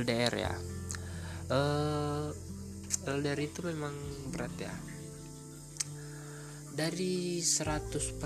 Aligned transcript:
LDR 0.00 0.32
ya. 0.32 0.54
Uh, 1.52 2.32
eh, 2.32 3.12
LDR 3.12 3.40
itu 3.44 3.60
memang 3.66 3.92
berat 4.32 4.54
ya. 4.56 4.72
Dari 6.72 7.44
100% 7.44 8.16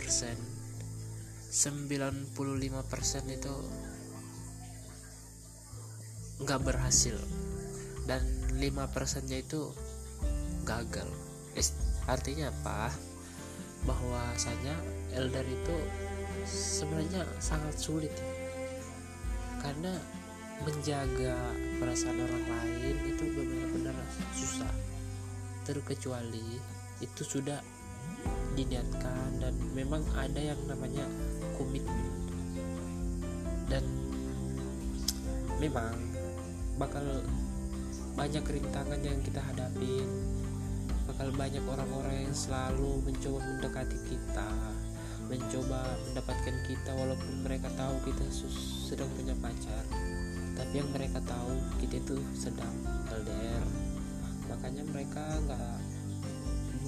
95% 1.51 3.27
itu 3.33 3.55
nggak 6.45 6.61
berhasil. 6.63 7.17
Dan 8.07 8.23
5 8.55 8.95
persennya 8.95 9.43
itu 9.43 9.75
gagal. 10.63 11.09
Artinya 12.07 12.55
apa? 12.55 12.95
Bahwasanya 13.83 14.79
elder 15.19 15.43
itu 15.43 15.77
sebenarnya 16.47 17.27
sangat 17.43 17.75
sulit. 17.75 18.15
Karena 19.59 19.99
menjaga 20.65 21.37
perasaan 21.77 22.17
orang 22.23 22.45
lain 22.47 22.97
itu 23.11 23.25
benar-benar 23.35 23.97
susah. 24.33 24.73
Terkecuali 25.67 26.63
itu 27.03 27.23
sudah 27.27 27.61
diniatkan 28.57 29.43
dan 29.43 29.55
memang 29.77 30.01
ada 30.17 30.41
yang 30.41 30.61
namanya 30.65 31.05
komitmen. 31.59 32.09
Dan 33.67 33.85
memang 35.61 35.93
bakal 36.81 37.05
banyak 38.17 38.45
rintangan 38.45 39.01
yang 39.05 39.21
kita 39.21 39.45
hadapi 39.45 40.01
bakal 41.07 41.29
banyak 41.37 41.63
orang-orang 41.63 42.27
yang 42.27 42.35
selalu 42.35 42.99
mencoba 43.07 43.39
mendekati 43.45 43.99
kita 44.11 44.51
mencoba 45.27 45.83
mendapatkan 46.11 46.57
kita 46.67 46.91
walaupun 46.95 47.43
mereka 47.43 47.69
tahu 47.75 47.95
kita 48.07 48.25
sedang 48.87 49.11
punya 49.19 49.35
pacar. 49.39 49.85
Tapi 50.57 50.75
yang 50.81 50.89
mereka 50.95 51.21
tahu 51.27 51.53
kita 51.83 52.01
itu 52.01 52.17
sedang 52.33 52.73
LDR 53.13 53.67
makanya 54.47 54.87
mereka 54.89 55.23
nggak 55.43 55.75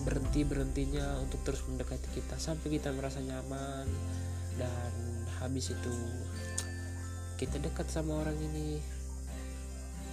berhenti 0.06 0.40
berhentinya 0.46 1.18
untuk 1.20 1.42
terus 1.42 1.60
mendekati 1.66 2.08
kita 2.14 2.38
sampai 2.38 2.78
kita 2.78 2.94
merasa 2.94 3.20
nyaman. 3.20 3.86
Dan 4.58 4.92
habis 5.38 5.70
itu 5.70 5.94
kita 7.38 7.58
dekat 7.58 7.86
sama 7.90 8.22
orang 8.22 8.38
ini. 8.38 8.78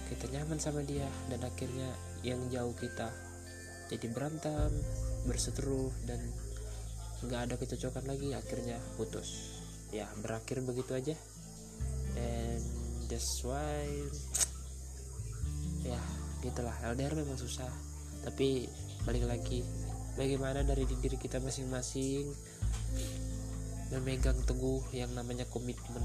Kita 0.06 0.30
nyaman 0.30 0.62
sama 0.62 0.86
dia 0.86 1.06
dan 1.26 1.42
akhirnya 1.42 1.90
yang 2.22 2.38
jauh 2.46 2.74
kita 2.78 3.10
jadi 3.86 4.06
berantem 4.10 4.70
berseteru 5.26 5.90
dan 6.06 6.18
nggak 7.24 7.40
ada 7.48 7.54
kecocokan 7.56 8.04
lagi 8.04 8.36
akhirnya 8.36 8.76
putus. 9.00 9.56
Ya 9.94 10.10
berakhir 10.20 10.60
begitu 10.60 10.92
aja. 10.92 11.14
And 12.16 12.62
that's 13.08 13.40
why 13.40 13.88
ya 15.86 16.00
gitulah. 16.44 16.76
LDR 16.84 17.16
memang 17.16 17.40
susah. 17.40 17.68
Tapi 18.26 18.68
balik 19.08 19.24
lagi 19.24 19.62
bagaimana 20.18 20.66
dari 20.66 20.84
diri 20.84 21.16
kita 21.16 21.38
masing-masing 21.40 22.28
memegang 23.94 24.36
teguh 24.44 24.82
yang 24.92 25.12
namanya 25.14 25.46
komitmen. 25.48 26.02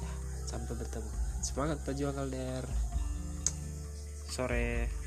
Ya, 0.00 0.12
sampai 0.48 0.74
bertemu. 0.74 1.10
Semangat 1.44 1.78
pejuang 1.84 2.16
LDR 2.16 2.66
sore 4.26 5.05